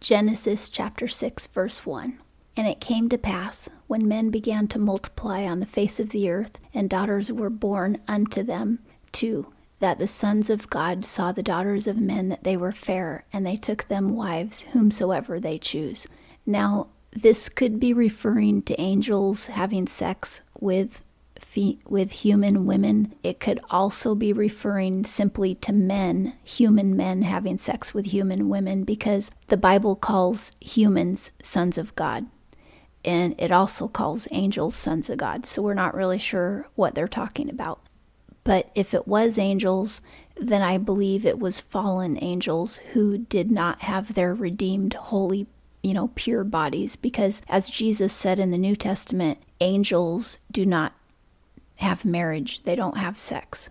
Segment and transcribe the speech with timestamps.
[0.00, 2.18] Genesis chapter 6, verse 1.
[2.56, 6.30] And it came to pass, when men began to multiply on the face of the
[6.30, 8.78] earth, and daughters were born unto them,
[9.12, 13.24] too, that the sons of God saw the daughters of men that they were fair,
[13.32, 16.06] and they took them wives whomsoever they choose.
[16.44, 21.02] Now, this could be referring to angels having sex with
[21.88, 23.14] with human women.
[23.22, 28.84] It could also be referring simply to men, human men having sex with human women,
[28.84, 32.26] because the Bible calls humans sons of God.
[33.04, 35.46] And it also calls angels sons of God.
[35.46, 37.80] So we're not really sure what they're talking about.
[38.42, 40.00] But if it was angels,
[40.36, 45.46] then I believe it was fallen angels who did not have their redeemed, holy,
[45.82, 46.96] you know, pure bodies.
[46.96, 50.92] Because as Jesus said in the New Testament, angels do not
[51.76, 53.70] have marriage, they don't have sex.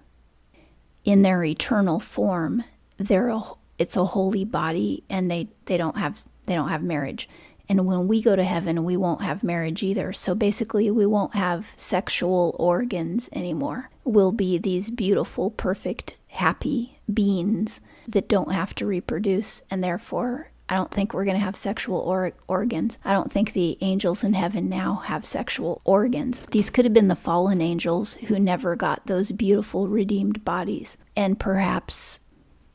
[1.03, 2.63] In their eternal form,
[2.97, 3.41] they're a,
[3.77, 7.27] it's a holy body and they, they don't have they don't have marriage.
[7.67, 10.13] And when we go to heaven, we won't have marriage either.
[10.13, 13.89] So basically, we won't have sexual organs anymore.
[14.03, 20.75] We'll be these beautiful, perfect, happy beings that don't have to reproduce and therefore I
[20.75, 22.97] don't think we're going to have sexual or- organs.
[23.05, 26.41] I don't think the angels in heaven now have sexual organs.
[26.51, 30.97] These could have been the fallen angels who never got those beautiful redeemed bodies.
[31.15, 32.19] And perhaps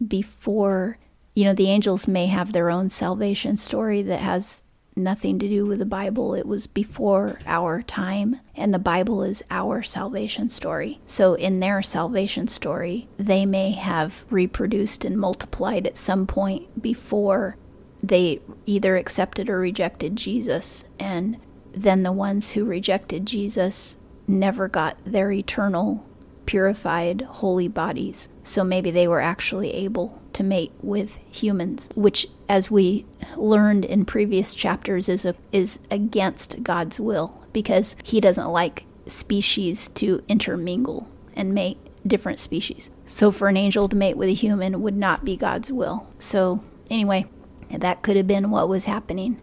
[0.07, 0.99] before,
[1.35, 4.63] you know, the angels may have their own salvation story that has
[4.97, 6.35] nothing to do with the Bible.
[6.35, 11.01] It was before our time, and the Bible is our salvation story.
[11.07, 17.57] So, in their salvation story, they may have reproduced and multiplied at some point before
[18.03, 20.85] they either accepted or rejected Jesus.
[20.99, 21.39] And
[21.73, 26.05] then the ones who rejected Jesus never got their eternal,
[26.47, 28.29] purified, holy bodies.
[28.43, 33.07] So maybe they were actually able to mate with humans, which, as we
[33.37, 39.89] learned in previous chapters, is, a, is against God's will because He doesn't like species
[39.89, 42.91] to intermingle and mate different species.
[43.07, 46.07] So for an angel to mate with a human would not be God's will.
[46.19, 47.27] So, anyway,
[47.77, 49.41] that could have been what was happening.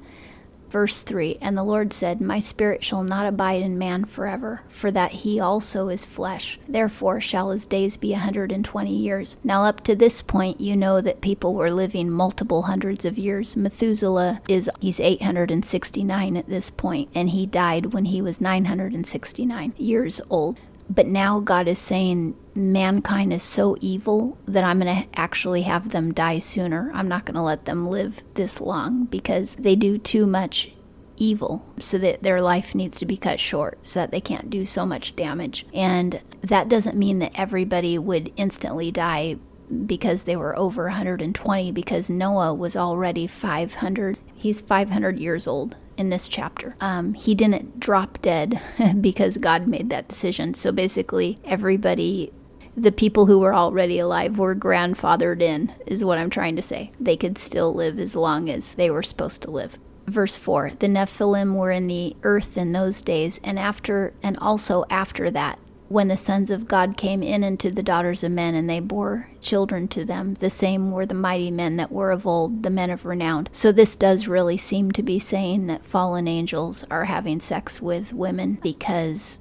[0.70, 4.92] Verse 3 And the Lord said, My spirit shall not abide in man forever, for
[4.92, 6.60] that he also is flesh.
[6.68, 9.38] Therefore shall his days be a hundred and twenty years.
[9.44, 13.56] Now, up to this point, you know that people were living multiple hundreds of years.
[13.56, 20.20] Methuselah is, he's 869 at this point, and he died when he was 969 years
[20.30, 20.58] old.
[20.90, 25.92] But now God is saying mankind is so evil that I'm going to actually have
[25.92, 26.92] them die sooner.
[26.94, 30.72] I'm not going to let them live this long because they do too much
[31.18, 34.66] evil so that their life needs to be cut short so that they can't do
[34.66, 35.66] so much damage.
[35.74, 39.38] And that doesn't mean that everybody would instantly die
[39.86, 44.18] because they were over 120 because Noah was already 500.
[44.34, 46.74] He's 500 years old in this chapter.
[46.80, 48.62] Um, he didn't drop dead
[49.02, 50.54] because God made that decision.
[50.54, 52.32] So basically, everybody,
[52.76, 56.92] the people who were already alive, were grandfathered in, is what I'm trying to say.
[57.00, 59.76] They could still live as long as they were supposed to live.
[60.06, 64.86] Verse 4 The Nephilim were in the earth in those days, and after, and also
[64.90, 65.60] after that,
[65.90, 69.30] when the sons of God came in unto the daughters of men, and they bore
[69.42, 72.90] children to them, the same were the mighty men that were of old, the men
[72.90, 73.48] of renown.
[73.52, 78.14] So, this does really seem to be saying that fallen angels are having sex with
[78.14, 79.40] women because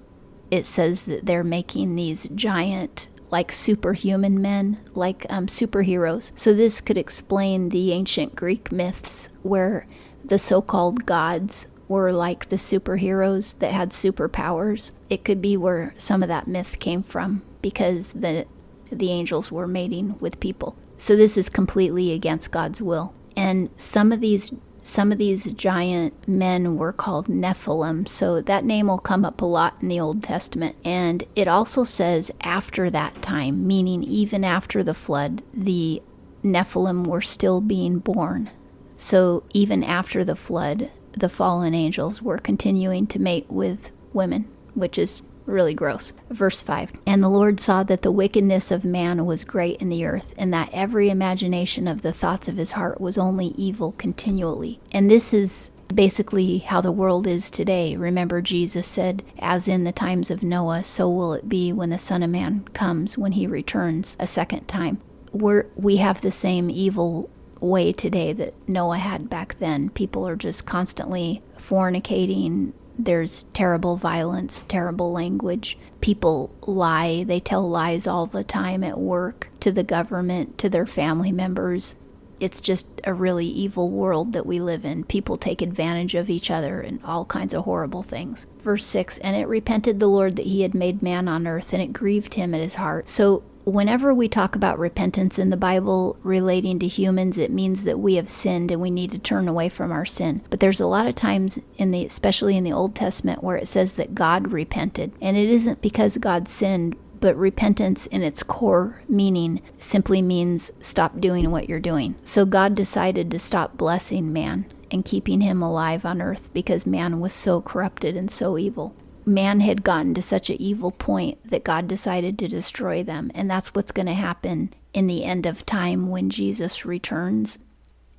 [0.51, 6.31] it says that they're making these giant like superhuman men, like um, superheroes.
[6.39, 9.87] So, this could explain the ancient Greek myths where
[10.25, 14.93] the so called gods were like the superheroes that had superpowers.
[15.09, 18.47] It could be where some of that myth came from because the
[18.91, 20.77] the angels were mating with people.
[20.97, 23.13] So this is completely against God's will.
[23.37, 24.53] And some of these
[24.87, 28.07] some of these giant men were called Nephilim.
[28.07, 30.77] So that name will come up a lot in the Old Testament.
[30.85, 36.03] And it also says after that time, meaning even after the flood, the
[36.45, 38.49] Nephilim were still being born.
[38.97, 44.99] So even after the flood, the fallen angels were continuing to mate with women, which
[44.99, 46.13] is really gross.
[46.31, 50.05] Verse 5 And the Lord saw that the wickedness of man was great in the
[50.05, 54.81] earth, and that every imagination of the thoughts of his heart was only evil continually.
[54.93, 57.97] And this is basically how the world is today.
[57.97, 61.99] Remember, Jesus said, As in the times of Noah, so will it be when the
[61.99, 64.99] Son of Man comes, when he returns a second time.
[65.33, 67.31] We're, we have the same evil
[67.61, 69.91] way today that Noah had back then.
[69.91, 72.73] People are just constantly fornicating.
[72.99, 75.79] There's terrible violence, terrible language.
[76.01, 77.25] People lie.
[77.25, 81.97] They tell lies all the time at work, to the government, to their family members.
[82.39, 85.05] it's just a really evil world that we live in.
[85.05, 88.47] People take advantage of each other and all kinds of horrible things.
[88.61, 91.83] Verse 6 And it repented the Lord that he had made man on earth, and
[91.83, 93.09] it grieved him at his heart.
[93.09, 97.99] So, whenever we talk about repentance in the Bible relating to humans, it means that
[97.99, 100.41] we have sinned and we need to turn away from our sin.
[100.51, 103.67] But there's a lot of times in the especially in the Old Testament where it
[103.67, 105.13] says that God repented.
[105.21, 111.19] And it isn't because God sinned, but repentance in its core meaning simply means stop
[111.21, 112.17] doing what you're doing.
[112.23, 117.19] So God decided to stop blessing man and keeping him alive on earth because man
[117.19, 118.95] was so corrupted and so evil.
[119.29, 123.29] Man had gotten to such an evil point that God decided to destroy them.
[123.35, 127.59] And that's what's going to happen in the end of time when Jesus returns.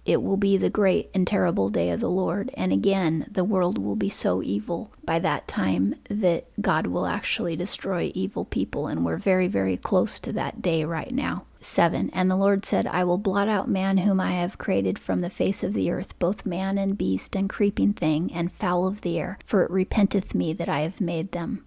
[0.06, 2.52] It will be the great and terrible day of the Lord.
[2.54, 7.56] And again, the world will be so evil by that time that God will actually
[7.56, 8.88] destroy evil people.
[8.88, 11.47] And we're very, very close to that day right now.
[11.60, 12.10] 7.
[12.14, 15.30] And the Lord said, I will blot out man whom I have created from the
[15.30, 19.20] face of the earth, both man and beast, and creeping thing, and fowl of the
[19.20, 21.64] air, for it repenteth me that I have made them.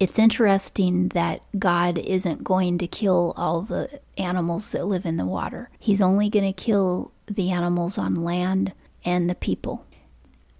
[0.00, 5.26] It's interesting that God isn't going to kill all the animals that live in the
[5.26, 5.70] water.
[5.78, 8.72] He's only going to kill the animals on land
[9.04, 9.84] and the people.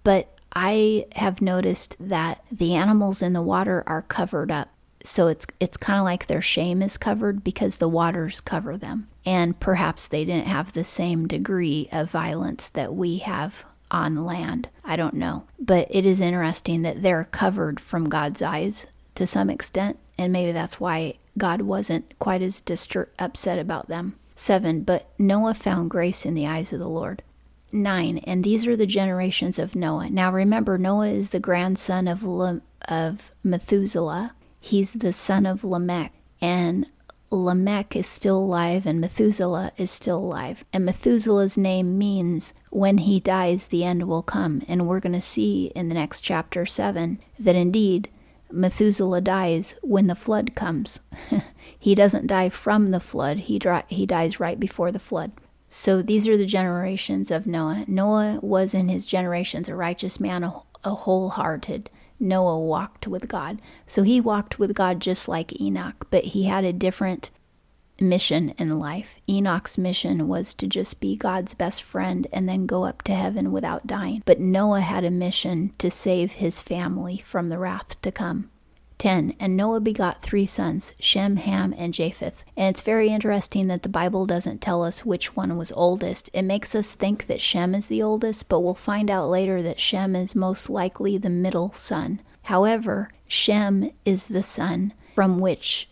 [0.03, 4.69] But I have noticed that the animals in the water are covered up.
[5.09, 9.07] So it's it's kind of like their shame is covered because the waters cover them.
[9.25, 14.69] And perhaps they didn't have the same degree of violence that we have on land.
[14.85, 15.45] I don't know.
[15.59, 18.85] But it is interesting that they're covered from God's eyes
[19.15, 24.15] to some extent, and maybe that's why God wasn't quite as distur- upset about them.
[24.35, 24.83] 7.
[24.83, 27.23] But Noah found grace in the eyes of the Lord.
[27.71, 28.19] 9.
[28.19, 30.11] And these are the generations of Noah.
[30.11, 34.33] Now remember, Noah is the grandson of, Le- of Methuselah.
[34.59, 36.13] He's the son of Lamech.
[36.41, 36.87] And
[37.31, 40.63] Lamech is still alive and Methuselah is still alive.
[40.73, 44.63] And Methuselah's name means when he dies, the end will come.
[44.67, 48.09] And we're going to see in the next chapter 7 that indeed
[48.51, 50.99] Methuselah dies when the flood comes.
[51.79, 55.31] he doesn't die from the flood, he, dri- he dies right before the flood.
[55.67, 57.85] So these are the generations of Noah.
[57.87, 61.91] Noah was in his generations a righteous man, a, a wholehearted.
[62.19, 63.61] Noah walked with God.
[63.87, 67.31] So he walked with God just like Enoch, but he had a different
[68.01, 69.19] mission in life.
[69.29, 73.51] Enoch's mission was to just be God's best friend and then go up to heaven
[73.51, 74.23] without dying.
[74.25, 78.49] But Noah had a mission to save his family from the wrath to come.
[78.99, 79.33] 10.
[79.39, 82.43] And Noah begot three sons, Shem, Ham, and Japheth.
[82.55, 86.29] And it's very interesting that the Bible doesn't tell us which one was oldest.
[86.33, 89.79] It makes us think that Shem is the oldest, but we'll find out later that
[89.79, 92.19] Shem is most likely the middle son.
[92.43, 95.89] However, Shem is the son from which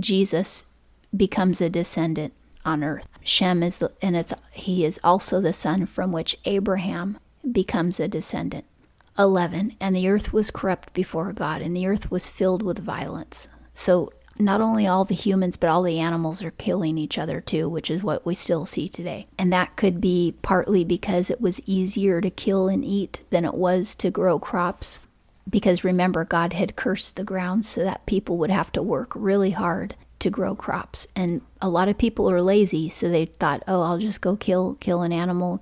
[0.00, 0.64] Jesus
[1.14, 2.32] becomes a descendant
[2.64, 3.06] on earth.
[3.22, 7.18] Shem is the, and it's he is also the son from which Abraham
[7.50, 8.64] becomes a descendant.
[9.18, 13.48] 11 and the earth was corrupt before God and the earth was filled with violence.
[13.74, 17.68] So not only all the humans but all the animals are killing each other too,
[17.68, 19.26] which is what we still see today.
[19.38, 23.54] And that could be partly because it was easier to kill and eat than it
[23.54, 25.00] was to grow crops.
[25.48, 29.50] Because remember, God had cursed the ground so that people would have to work really
[29.50, 31.06] hard to grow crops.
[31.16, 34.76] And a lot of people are lazy, so they thought, "Oh, I'll just go kill
[34.78, 35.60] kill an animal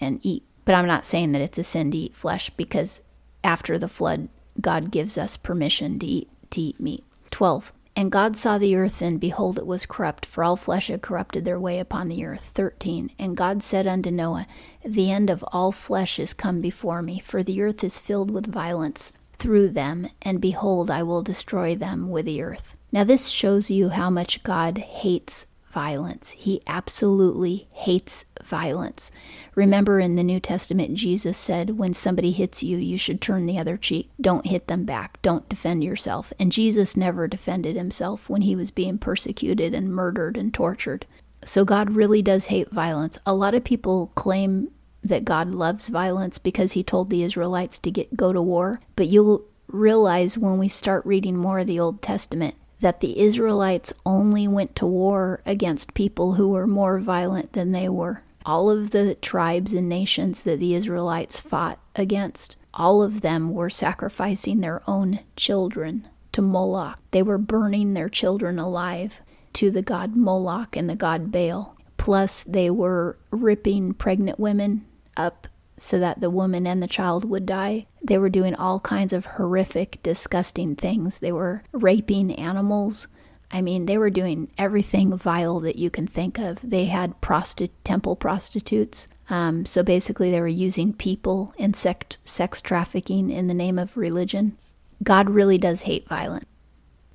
[0.00, 3.02] and eat." But I'm not saying that it's a sin to eat flesh because
[3.42, 4.28] after the flood,
[4.60, 7.04] God gives us permission to eat to eat meat.
[7.30, 7.72] 12.
[7.96, 11.46] And God saw the earth, and behold, it was corrupt, for all flesh had corrupted
[11.46, 12.50] their way upon the earth.
[12.54, 13.10] 13.
[13.18, 14.46] And God said unto Noah,
[14.84, 18.52] The end of all flesh is come before me, for the earth is filled with
[18.52, 22.74] violence through them, and behold, I will destroy them with the earth.
[22.92, 26.30] Now, this shows you how much God hates violence.
[26.30, 29.12] He absolutely hates violence.
[29.54, 33.58] Remember in the New Testament, Jesus said, when somebody hits you, you should turn the
[33.58, 34.08] other cheek.
[34.18, 35.20] Don't hit them back.
[35.20, 36.32] Don't defend yourself.
[36.40, 41.04] And Jesus never defended himself when he was being persecuted and murdered and tortured.
[41.44, 43.18] So God really does hate violence.
[43.26, 44.70] A lot of people claim
[45.04, 49.08] that God loves violence because he told the Israelites to get go to war, but
[49.08, 54.46] you'll realize when we start reading more of the Old Testament that the Israelites only
[54.46, 58.22] went to war against people who were more violent than they were.
[58.44, 63.70] All of the tribes and nations that the Israelites fought against, all of them were
[63.70, 66.98] sacrificing their own children to Moloch.
[67.10, 69.22] They were burning their children alive
[69.54, 71.76] to the god Moloch and the god Baal.
[71.96, 74.84] Plus, they were ripping pregnant women
[75.16, 77.86] up so that the woman and the child would die.
[78.02, 81.18] They were doing all kinds of horrific, disgusting things.
[81.18, 83.08] They were raping animals.
[83.50, 86.58] I mean, they were doing everything vile that you can think of.
[86.62, 89.06] They had prosti- temple prostitutes.
[89.28, 93.96] Um, so basically, they were using people in sex, sex trafficking in the name of
[93.96, 94.56] religion.
[95.02, 96.46] God really does hate violence.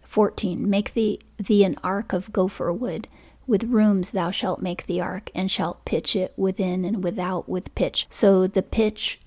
[0.04, 0.70] 14.
[0.70, 3.08] Make thee, thee an ark of gopher wood.
[3.48, 7.74] With rooms thou shalt make the ark, and shalt pitch it within and without with
[7.76, 8.08] pitch.
[8.10, 9.20] So the pitch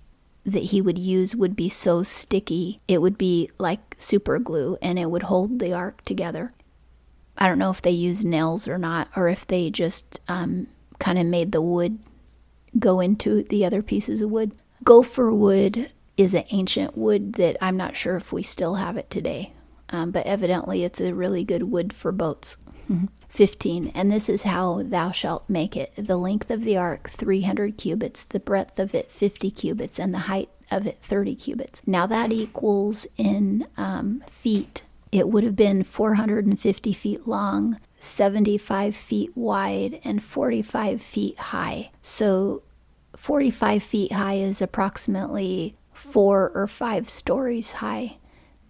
[0.47, 4.99] that he would use would be so sticky, it would be like super glue, and
[4.99, 6.50] it would hold the ark together.
[7.37, 10.68] I don't know if they used nails or not, or if they just um,
[10.99, 11.99] kind of made the wood
[12.78, 14.56] go into the other pieces of wood.
[14.85, 19.11] Gopher wood is an ancient wood that I'm not sure if we still have it
[19.11, 19.52] today,
[19.90, 22.56] um, but evidently it's a really good wood for boats.
[23.28, 23.92] 15.
[23.94, 28.24] And this is how thou shalt make it the length of the ark 300 cubits,
[28.24, 31.82] the breadth of it 50 cubits, and the height of it 30 cubits.
[31.86, 34.82] Now that equals in um, feet
[35.14, 41.92] it would have been 450 feet long, 75 feet wide, and 45 feet high.
[42.02, 42.64] So
[43.16, 48.16] 45 feet high is approximately four or five stories high.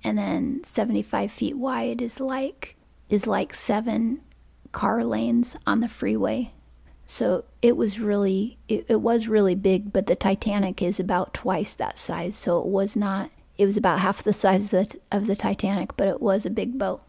[0.04, 2.76] And then 75 feet wide is like
[3.08, 4.20] is like seven
[4.72, 6.52] car lanes on the freeway.
[7.06, 11.74] So it was really it, it was really big, but the Titanic is about twice
[11.74, 15.26] that size, so it was not it was about half the size of the, of
[15.26, 17.02] the Titanic, but it was a big boat.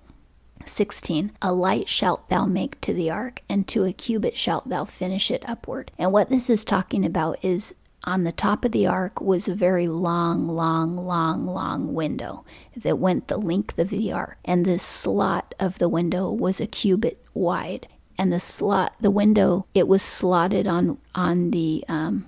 [0.66, 1.32] 16.
[1.42, 5.30] A light shalt thou make to the ark, and to a cubit shalt thou finish
[5.30, 5.92] it upward.
[5.98, 7.76] And what this is talking about is
[8.06, 12.46] on the top of the ark was a very long, long, long, long window
[12.78, 14.38] that went the length of the ark.
[14.46, 17.88] And the slot of the window was a cubit wide.
[18.18, 22.26] And the slot, the window, it was slotted on on the um,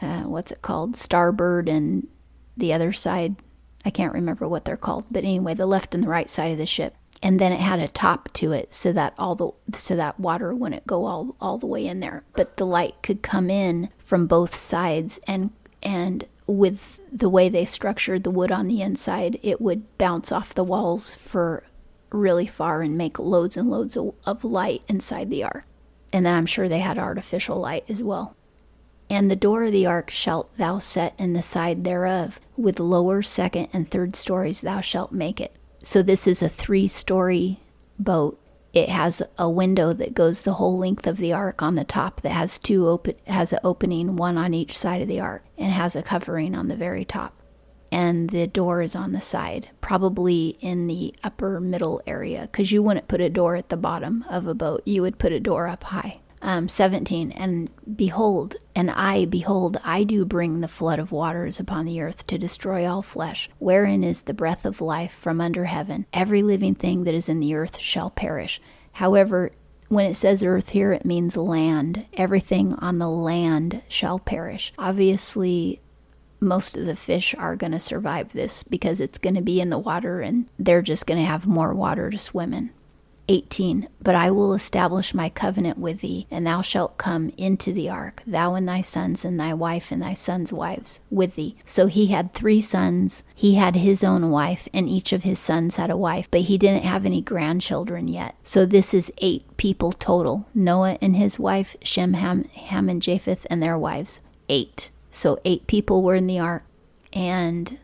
[0.00, 2.06] uh, what's it called, starboard and
[2.56, 3.36] the other side.
[3.84, 6.58] I can't remember what they're called, but anyway, the left and the right side of
[6.58, 6.96] the ship.
[7.22, 10.54] And then it had a top to it so that all the so that water
[10.54, 14.26] wouldn't go all all the way in there, but the light could come in from
[14.26, 15.50] both sides and
[15.82, 20.54] and with the way they structured the wood on the inside, it would bounce off
[20.54, 21.64] the walls for
[22.10, 25.64] really far and make loads and loads of, of light inside the ark.
[26.12, 28.36] And then I'm sure they had artificial light as well.
[29.10, 33.22] And the door of the ark shalt thou set in the side thereof, with lower,
[33.22, 35.54] second, and third stories thou shalt make it.
[35.86, 37.60] So this is a three story
[37.96, 38.40] boat.
[38.72, 42.22] It has a window that goes the whole length of the ark on the top
[42.22, 45.70] that has two open has an opening, one on each side of the ark, and
[45.70, 47.40] has a covering on the very top.
[47.92, 52.82] And the door is on the side, probably in the upper middle area, because you
[52.82, 54.82] wouldn't put a door at the bottom of a boat.
[54.84, 60.04] You would put a door up high um, 17 and behold and i behold i
[60.04, 64.22] do bring the flood of waters upon the earth to destroy all flesh wherein is
[64.22, 66.06] the breath of life from under heaven.
[66.12, 68.60] Every living thing that is in the earth shall perish.
[68.92, 69.52] However
[69.88, 72.06] when it says earth here it means land.
[72.14, 74.72] Everything on the land shall perish.
[74.78, 75.80] Obviously
[76.38, 79.70] most of the fish are going to survive this because it's going to be in
[79.70, 82.70] the water and they're just going to have more water to swim in
[83.28, 87.88] 18 But I will establish my covenant with thee, and thou shalt come into the
[87.88, 91.56] ark, thou and thy sons, and thy wife, and thy sons' wives, with thee.
[91.64, 93.24] So he had three sons.
[93.34, 96.58] He had his own wife, and each of his sons had a wife, but he
[96.58, 98.36] didn't have any grandchildren yet.
[98.42, 103.46] So this is eight people total Noah and his wife, Shem, Ham, Ham and Japheth,
[103.50, 104.22] and their wives.
[104.48, 104.90] Eight.
[105.10, 106.62] So eight people were in the ark.
[107.12, 107.78] And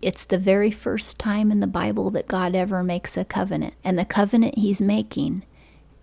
[0.00, 3.74] it's the very first time in the Bible that God ever makes a covenant.
[3.82, 5.44] And the covenant he's making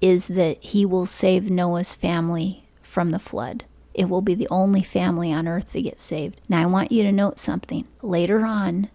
[0.02, 3.66] is that he will save Noah's family from the flood.
[3.94, 6.42] It will be the only family on earth that gets saved.
[6.50, 7.88] Now, I want you to note something.
[8.02, 8.90] Later on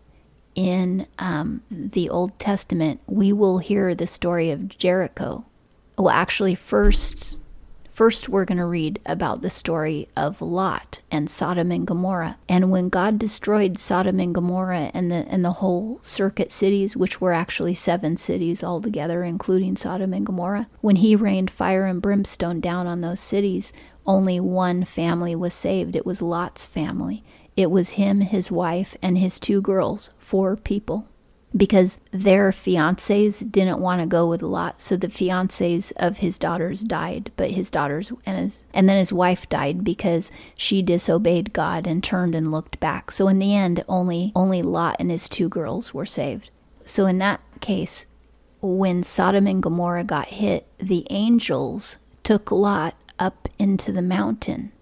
[0.54, 5.46] in um, the Old Testament, we will hear the story of Jericho.
[5.96, 7.39] Well, actually, first
[8.00, 12.38] First, we're going to read about the story of Lot and Sodom and Gomorrah.
[12.48, 17.20] And when God destroyed Sodom and Gomorrah and the and the whole circuit cities, which
[17.20, 22.58] were actually seven cities altogether, including Sodom and Gomorrah, when he rained fire and brimstone
[22.58, 23.70] down on those cities,
[24.06, 25.94] only one family was saved.
[25.94, 27.22] It was Lot's family.
[27.54, 31.06] It was him, his wife, and his two girls, four people
[31.56, 34.80] because their fiancés didn't want to go with Lot.
[34.80, 39.12] So the fiancés of his daughters died, but his daughters and his and then his
[39.12, 43.10] wife died because she disobeyed God and turned and looked back.
[43.10, 46.50] So in the end, only only Lot and his two girls were saved.
[46.86, 48.06] So in that case,
[48.60, 54.72] when Sodom and Gomorrah got hit, the angels took Lot up into the mountain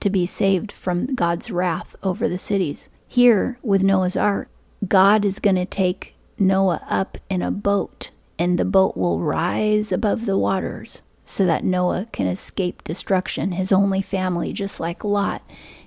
[0.00, 2.88] to be saved from God's wrath over the cities.
[3.06, 4.48] Here with Noah's ark,
[4.86, 9.92] God is going to take Noah up in a boat and the boat will rise
[9.92, 13.52] above the waters so that Noah can escape destruction.
[13.52, 15.42] His only family, just like Lot,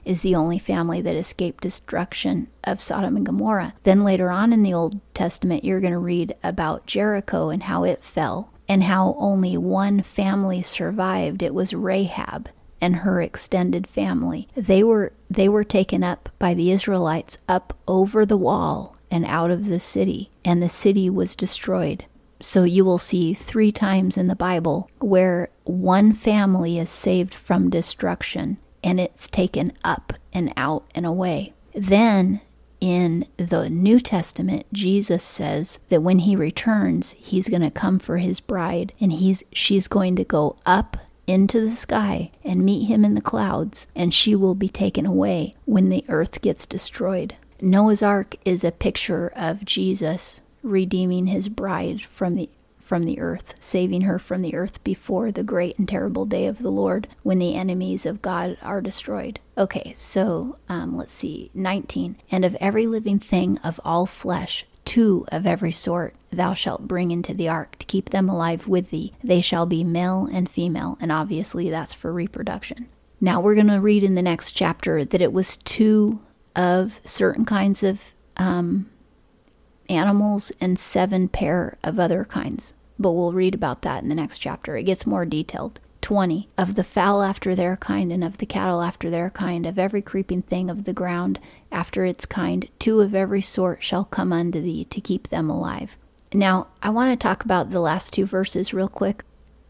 [0.06, 3.74] is the only family that escaped destruction of Sodom and Gomorrah.
[3.84, 7.84] Then later on in the Old Testament, you're going to read about Jericho and how
[7.84, 11.42] it fell and how only one family survived.
[11.42, 12.50] It was Rahab
[12.84, 14.50] and her extended family.
[14.56, 19.52] They were they were taken up by the Israelites up over the wall and out
[19.52, 22.04] of the city, and the city was destroyed.
[22.42, 27.70] So you will see three times in the Bible where one family is saved from
[27.70, 31.54] destruction and it's taken up and out and away.
[31.74, 32.42] Then
[32.82, 38.18] in the New Testament, Jesus says that when he returns, he's going to come for
[38.18, 43.06] his bride and he's she's going to go up into the sky and meet him
[43.06, 47.36] in the clouds and she will be taken away when the earth gets destroyed.
[47.62, 52.50] Noah's ark is a picture of Jesus redeeming his bride from the
[52.84, 56.60] from the earth, saving her from the earth before the great and terrible day of
[56.60, 59.40] the Lord when the enemies of God are destroyed.
[59.58, 62.18] Okay, so um, let's see, 19.
[62.30, 67.12] And of every living thing of all flesh, two of every sort thou shalt bring
[67.12, 69.14] into the ark to keep them alive with thee.
[69.24, 72.90] They shall be male and female, and obviously that's for reproduction.
[73.22, 76.20] Now we're going to read in the next chapter that it was two
[76.56, 78.02] of certain kinds of
[78.38, 78.90] um,
[79.90, 82.74] animals and seven pair of other kinds.
[83.00, 84.76] But we'll read about that in the next chapter.
[84.76, 85.80] It gets more detailed.
[86.02, 86.50] 20.
[86.58, 90.02] Of the fowl after their kind, and of the cattle after their kind, of every
[90.02, 91.40] creeping thing of the ground
[91.72, 95.98] after its kind, two of every sort shall come unto thee to keep them alive.
[96.34, 99.24] Now, I want to talk about the last two verses real quick.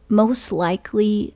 [0.08, 1.34] Most likely,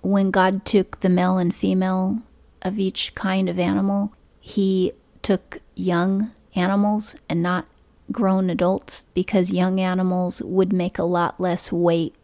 [0.00, 2.22] when God took the male and female
[2.62, 7.66] of each kind of animal, he took young animals and not
[8.12, 12.14] grown adults because young animals would make a lot less weight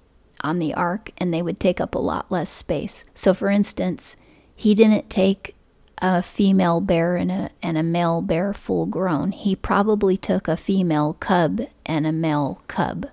[0.43, 3.05] on the ark and they would take up a lot less space.
[3.15, 4.17] So, for instance,
[4.55, 5.55] he didn't take
[6.03, 9.33] a female bear and a, and a male bear full grown.
[9.33, 11.61] He probably took a female cub
[11.91, 13.07] and a male cub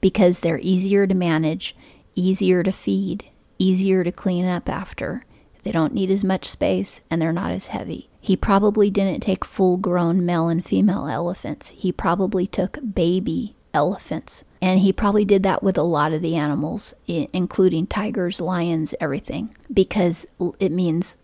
[0.00, 1.76] because they're easier to manage,
[2.16, 5.22] easier to feed, easier to clean up after.
[5.62, 8.10] They don't need as much space and they're not as heavy.
[8.20, 11.70] He probably didn't take full grown male and female elephants.
[11.70, 14.44] He probably took baby elephants.
[14.60, 19.54] And he probably did that with a lot of the animals, including tigers, lions, everything,
[19.72, 20.26] because
[20.58, 21.16] it means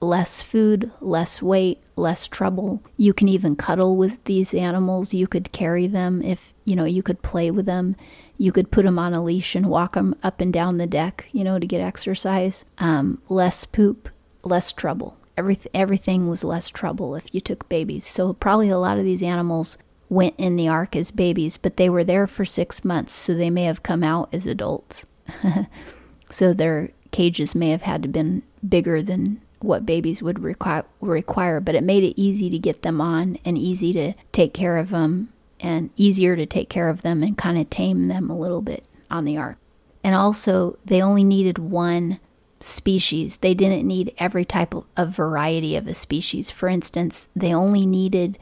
[0.00, 2.82] less food, less weight, less trouble.
[2.96, 5.14] You can even cuddle with these animals.
[5.14, 7.96] You could carry them if, you know, you could play with them.
[8.38, 11.26] You could put them on a leash and walk them up and down the deck,
[11.32, 12.64] you know, to get exercise.
[12.78, 14.10] Um, less poop,
[14.42, 15.16] less trouble.
[15.36, 18.06] Every, everything was less trouble if you took babies.
[18.06, 19.76] So, probably a lot of these animals
[20.08, 23.50] went in the ark as babies, but they were there for six months, so they
[23.50, 25.04] may have come out as adults.
[26.30, 31.60] so, their cages may have had to been bigger than what babies would require, require,
[31.60, 34.90] but it made it easy to get them on and easy to take care of
[34.90, 38.62] them and easier to take care of them and kind of tame them a little
[38.62, 39.58] bit on the ark.
[40.04, 42.20] And also, they only needed one
[42.60, 43.38] species.
[43.38, 46.50] They didn't need every type of, variety of a species.
[46.50, 48.38] For instance, they only needed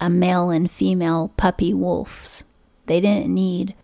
[0.00, 2.44] a male and female puppy wolves.
[2.86, 3.74] They didn't need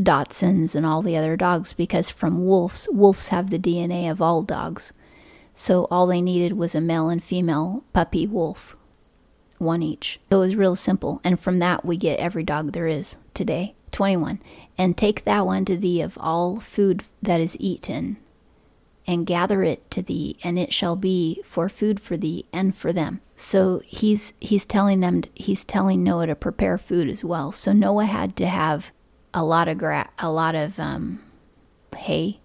[0.00, 4.42] Dachshunds and all the other dogs because from wolves, wolves have the DNA of all
[4.42, 4.92] dogs.
[5.54, 8.76] So all they needed was a male and female puppy wolf,
[9.58, 10.20] one each.
[10.30, 11.20] So it was real simple.
[11.22, 13.74] And from that, we get every dog there is today.
[13.92, 14.40] 21.
[14.76, 18.16] And take that one to thee of all food that is eaten,
[19.06, 22.92] and gather it to thee, and it shall be for food for thee and for
[22.92, 23.20] them.
[23.36, 27.52] So he's he's telling them he's telling Noah to prepare food as well.
[27.52, 28.92] So Noah had to have
[29.34, 31.20] a lot of gra- a lot of um,
[31.96, 32.40] hay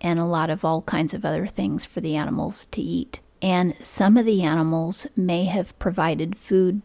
[0.00, 3.20] and a lot of all kinds of other things for the animals to eat.
[3.40, 6.82] And some of the animals may have provided food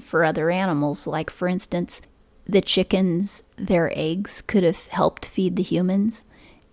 [0.00, 2.00] for other animals, like for instance,
[2.46, 6.24] the chickens, their eggs could have helped feed the humans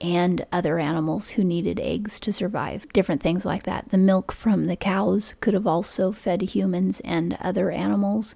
[0.02, 3.90] and other animals who needed eggs to survive, different things like that.
[3.90, 8.36] The milk from the cows could have also fed humans and other animals.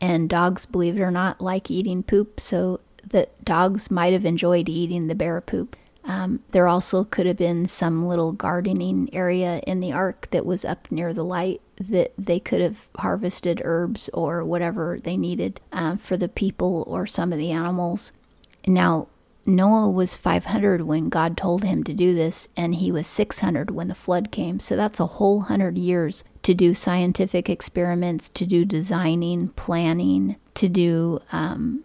[0.00, 4.68] And dogs, believe it or not, like eating poop, so the dogs might have enjoyed
[4.68, 5.76] eating the bear poop.
[6.04, 10.64] Um, there also could have been some little gardening area in the ark that was
[10.64, 15.96] up near the light that they could have harvested herbs or whatever they needed uh,
[15.96, 18.12] for the people or some of the animals.
[18.66, 19.08] Now,
[19.44, 23.88] Noah was 500 when God told him to do this, and he was 600 when
[23.88, 24.60] the flood came.
[24.60, 30.68] So that's a whole hundred years to do scientific experiments, to do designing, planning, to
[30.68, 31.84] do um,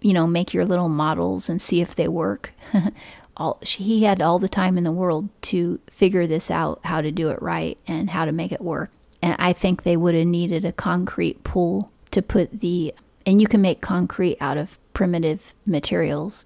[0.00, 2.52] you know, make your little models and see if they work.
[3.36, 7.10] all he had all the time in the world to figure this out, how to
[7.10, 8.90] do it right and how to make it work.
[9.22, 12.94] And I think they would have needed a concrete pool to put the
[13.24, 16.44] and you can make concrete out of primitive materials.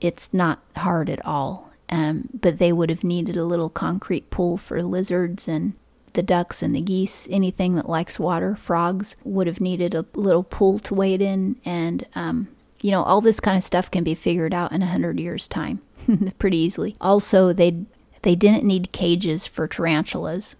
[0.00, 1.70] It's not hard at all.
[1.90, 5.72] Um, but they would have needed a little concrete pool for lizards and
[6.12, 10.44] the ducks and the geese, anything that likes water, frogs would have needed a little
[10.44, 11.56] pool to wade in.
[11.64, 12.48] And, um,
[12.82, 15.48] you know, all this kind of stuff can be figured out in a hundred years'
[15.48, 15.80] time
[16.38, 16.96] pretty easily.
[17.00, 17.84] Also, they
[18.22, 20.56] they didn't need cages for tarantulas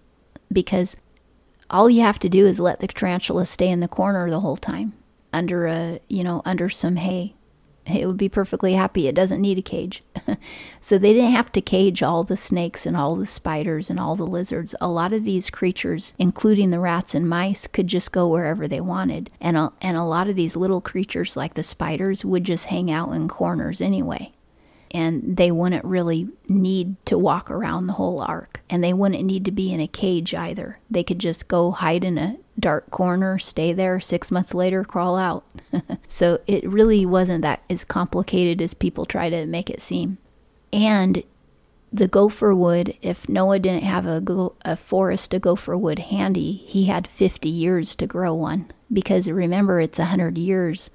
[0.51, 0.97] because
[1.69, 4.57] all you have to do is let the tarantula stay in the corner the whole
[4.57, 4.93] time
[5.33, 7.33] under a you know under some hay
[7.91, 9.07] it would be perfectly happy.
[9.07, 10.01] It doesn't need a cage.
[10.83, 14.15] So they didn't have to cage all the snakes and all the spiders and all
[14.15, 14.73] the lizards.
[14.81, 18.81] A lot of these creatures including the rats and mice could just go wherever they
[18.81, 19.29] wanted.
[19.39, 22.89] And a, and a lot of these little creatures like the spiders would just hang
[22.89, 24.31] out in corners anyway.
[24.89, 28.61] And they wouldn't really need to walk around the whole ark.
[28.69, 30.79] And they wouldn't need to be in a cage either.
[30.89, 35.17] They could just go hide in a dark corner, stay there, six months later, crawl
[35.17, 35.43] out.
[36.07, 40.17] so it really wasn't that as complicated as people try to make it seem.
[40.71, 41.23] And
[41.91, 46.63] the gopher wood, if Noah didn't have a, go- a forest of gopher wood handy,
[46.65, 48.71] he had 50 years to grow one.
[48.91, 50.89] Because remember, it's 100 years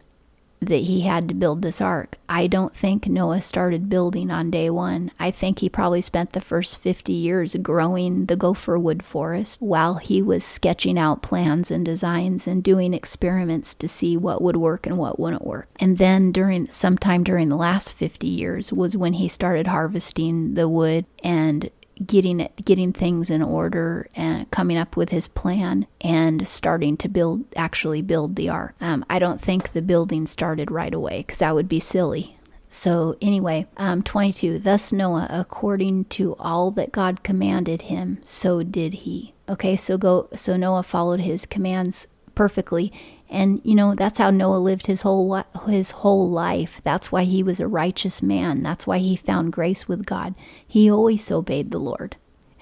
[0.61, 2.16] that he had to build this ark.
[2.29, 5.11] I don't think Noah started building on day one.
[5.19, 9.95] I think he probably spent the first 50 years growing the gopher wood forest while
[9.95, 14.87] he was sketching out plans and designs and doing experiments to see what would work
[14.87, 15.69] and what wouldn't work.
[15.79, 20.69] And then during sometime during the last 50 years was when he started harvesting the
[20.69, 21.71] wood and
[22.04, 27.09] getting it, getting things in order and coming up with his plan and starting to
[27.09, 28.74] build actually build the ark.
[28.80, 32.37] Um, I don't think the building started right away because that would be silly.
[32.68, 34.59] So anyway, um, 22.
[34.59, 39.35] Thus Noah, according to all that God commanded him, so did he.
[39.48, 40.28] Okay, so go.
[40.35, 42.92] So Noah followed his commands perfectly
[43.29, 46.81] and you know, that's how Noah lived his whole his whole life.
[46.85, 48.62] That's why he was a righteous man.
[48.62, 50.35] That's why he found grace with God.
[50.66, 52.16] He always obeyed the Lord.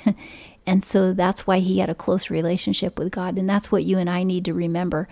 [0.66, 3.36] and so that's why he had a close relationship with God.
[3.36, 5.06] And that's what you and I need to remember.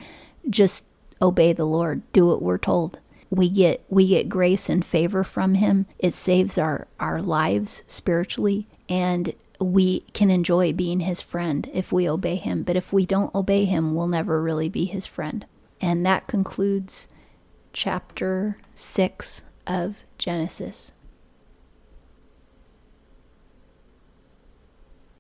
[0.49, 0.85] Just
[1.21, 2.03] obey the Lord.
[2.13, 2.99] Do what we're told.
[3.29, 5.85] We get we get grace and favor from him.
[5.99, 12.09] It saves our our lives spiritually and we can enjoy being his friend if we
[12.09, 12.63] obey him.
[12.63, 15.47] But if we don't obey him, we'll never really be his friend.
[15.81, 17.09] And that concludes
[17.73, 20.93] chapter 6 of Genesis.